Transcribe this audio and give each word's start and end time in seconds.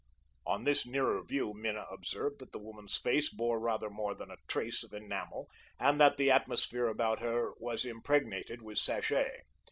On 0.47 0.63
this 0.63 0.83
nearer 0.83 1.21
view 1.21 1.53
Minna 1.53 1.85
observed 1.91 2.39
that 2.39 2.53
the 2.53 2.57
woman's 2.63 2.97
face 2.97 3.29
bore 3.29 3.59
rather 3.59 3.87
more 3.87 4.15
than 4.15 4.31
a 4.31 4.37
trace 4.47 4.83
of 4.83 4.93
enamel 4.93 5.47
and 5.79 6.01
that 6.01 6.17
the 6.17 6.31
atmosphere 6.31 6.87
about 6.87 7.19
was 7.61 7.85
impregnated 7.85 8.63
with 8.63 8.79
sachet. 8.79 9.41